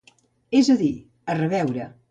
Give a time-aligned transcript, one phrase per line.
[0.61, 0.91] És a dir,
[1.35, 1.91] a reveure.